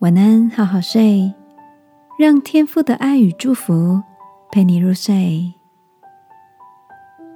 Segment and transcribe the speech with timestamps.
[0.00, 1.34] 晚安，好好睡，
[2.18, 4.02] 让天父的爱与祝福
[4.50, 5.52] 陪你入睡。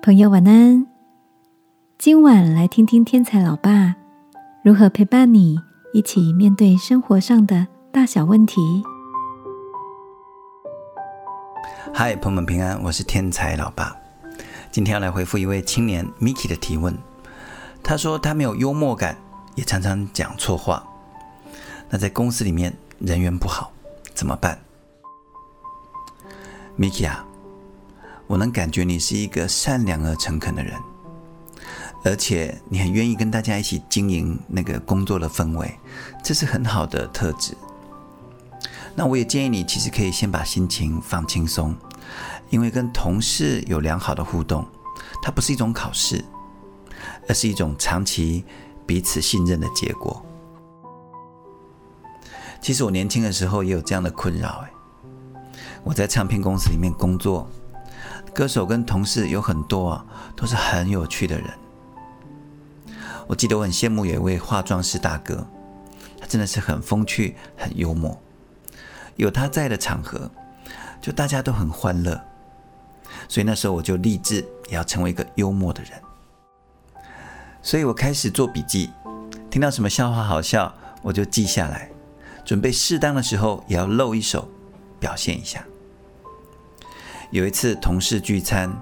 [0.02, 0.86] 朋友，晚安。
[1.98, 3.94] 今晚来听听天才老爸
[4.62, 5.58] 如何陪伴你
[5.92, 8.82] 一起面对生活上的大小问题。
[11.92, 13.94] 嗨，朋友们平安，我是天才老爸。
[14.70, 16.96] 今天要来回复一位青年 Miki 的提问。
[17.82, 19.18] 他说他没有幽默感，
[19.54, 20.82] 也常常讲错话。
[21.94, 23.70] 那在公司里面人缘不好，
[24.14, 24.58] 怎么办
[26.76, 27.24] ？Miki 啊，
[28.26, 30.74] 我能感觉你是一个善良而诚恳的人，
[32.02, 35.72] 而且你很愿意跟大家一起经营那个工作的氛围，
[36.20, 37.56] 这是很好的特质。
[38.96, 41.76] 那我也建议你，其实可以先把心情放轻松，
[42.50, 44.66] 因为跟同事有良好的互动，
[45.22, 46.24] 它不是一种考试，
[47.28, 48.44] 而是一种长期
[48.84, 50.20] 彼此信任的结果。
[52.64, 54.70] 其实我年轻的时候也有这样的困扰，哎，
[55.82, 57.46] 我在唱片公司里面工作，
[58.32, 61.46] 歌手跟同事有很多啊，都是很有趣的人。
[63.26, 65.46] 我记得我很羡慕有一位化妆师大哥，
[66.18, 68.18] 他真的是很风趣、很幽默，
[69.16, 70.30] 有他在的场合，
[71.02, 72.18] 就大家都很欢乐。
[73.28, 74.36] 所以那时候我就立志
[74.70, 75.92] 也要成为一个幽默的人，
[77.60, 78.90] 所以我开始做笔记，
[79.50, 81.90] 听到什么笑话好笑，我就记下来。
[82.44, 84.48] 准备适当的时候也要露一手，
[85.00, 85.64] 表现一下。
[87.30, 88.72] 有一次同事聚餐，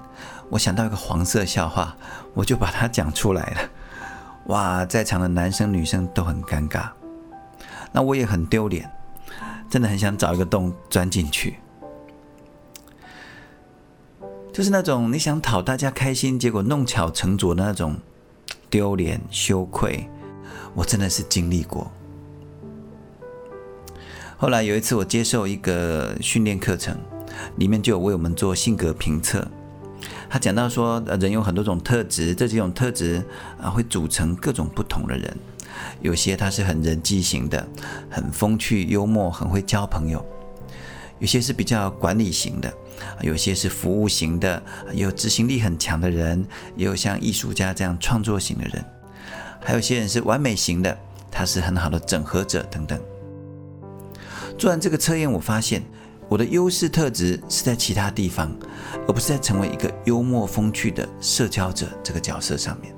[0.51, 1.97] 我想到一个黄色笑话，
[2.35, 3.61] 我就把它讲出来了。
[4.47, 6.91] 哇，在场的男生女生都很尴尬，
[7.93, 8.91] 那我也很丢脸，
[9.71, 11.59] 真的很想找一个洞钻进去。
[14.53, 17.97] 就是那种你想讨大家开心，结果弄巧成拙的那种
[18.69, 20.11] 丢脸羞愧，
[20.75, 21.91] 我真的是经历过。
[24.43, 26.99] 后来有一次，我接受一个训练课程，
[27.59, 29.47] 里面就有为我们做性格评测。
[30.29, 33.25] 他讲到说，人有很多种特质，这几种特质
[33.61, 35.33] 啊，会组成各种不同的人。
[36.01, 37.65] 有些他是很人际型的，
[38.11, 40.19] 很风趣幽默，很会交朋友；
[41.21, 42.75] 有些是比较管理型的，
[43.21, 44.61] 有些是服务型的，
[44.93, 46.45] 有执行力很强的人，
[46.75, 48.85] 也有像艺术家这样创作型的人，
[49.61, 50.99] 还有些人是完美型的，
[51.31, 53.01] 他是很好的整合者等等。
[54.59, 55.83] 做完这个测验，我发现
[56.29, 58.57] 我的优势特质是在其他地方，
[59.09, 62.95] 而不是在成为一个幽默风趣的社交者这个角色上面。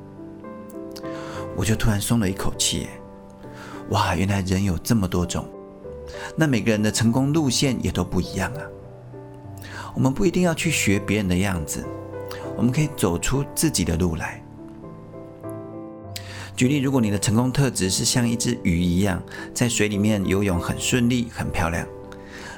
[1.57, 2.89] 我就突然松了一口气，
[3.91, 5.49] 哇，原来人有这么多种，
[6.37, 8.61] 那每个人的成功路线也都不一样啊。
[9.95, 11.83] 我们不一定要去学别人的样子，
[12.57, 14.44] 我们可以走出自己的路来。
[16.57, 19.21] 举例，如果你的成功特质是像一只鱼一样，
[19.53, 21.85] 在水里面游泳很顺利、很漂亮，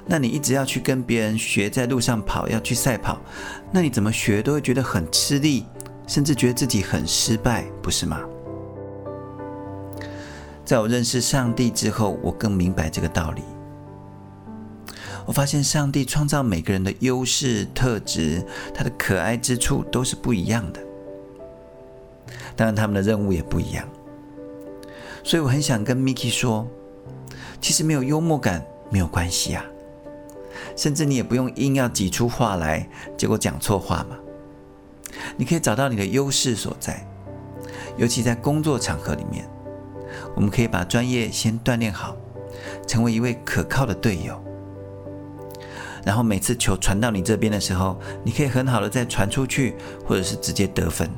[0.04, 3.18] 那你一直要去跟别人学在路上跑，要去赛跑，
[3.72, 5.64] 那你怎么学都会觉得很吃力，
[6.06, 8.20] 甚至觉得自己很失败，不是吗？
[10.62, 13.42] 在我认识上帝之后，我更明白这个道理。
[15.24, 20.85] 我发现上帝创造每个人的优势特质，他的可爱之处都是不一样的。
[22.54, 23.86] 当然，他们的任务也不一样，
[25.22, 26.66] 所以我很想跟 Miki 说，
[27.60, 29.64] 其实没有幽默感没有关系啊，
[30.76, 34.16] 甚至你也不用硬要挤出话来，结果讲错话嘛。
[35.36, 37.06] 你可以找到你的优势所在，
[37.96, 39.48] 尤其在工作场合里面，
[40.34, 42.16] 我们可以把专业先锻炼好，
[42.86, 44.38] 成为一位可靠的队友，
[46.04, 49.74] 然后每次球传到你这边的时候，你可以很好的再传出去，
[50.06, 51.08] 或者是直接得分。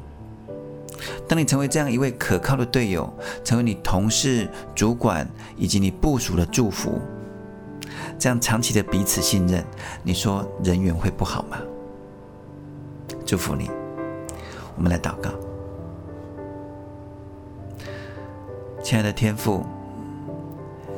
[1.28, 3.12] 当你成为这样一位可靠的队友，
[3.44, 5.28] 成为你同事、主管
[5.58, 6.98] 以及你部署的祝福，
[8.18, 9.62] 这样长期的彼此信任，
[10.02, 11.58] 你说人缘会不好吗？
[13.26, 13.70] 祝福你，
[14.74, 15.30] 我们来祷告。
[18.82, 19.66] 亲爱的天父，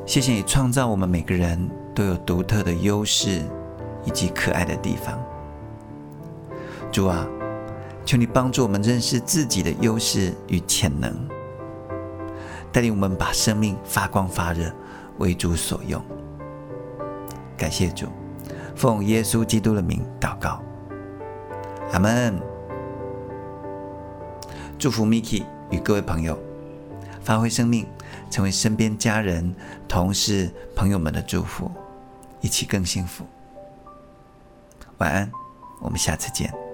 [0.06, 3.42] 谢谢你创造我们每个人都有独特的优势
[4.04, 5.20] 以及可爱的地方。
[6.92, 7.26] 主啊。
[8.04, 11.14] 求你帮助我们认识自己的优势与潜能，
[12.72, 14.72] 带领我们把生命发光发热，
[15.18, 16.02] 为主所用。
[17.56, 18.06] 感谢主，
[18.74, 20.62] 奉耶稣基督的名祷告，
[21.92, 22.40] 阿门。
[24.78, 26.38] 祝福 Miki 与各位朋友，
[27.22, 27.86] 发挥生命，
[28.30, 29.54] 成为身边家人、
[29.86, 31.70] 同事、朋友们的祝福，
[32.40, 33.26] 一起更幸福。
[34.96, 35.30] 晚安，
[35.80, 36.69] 我们下次见。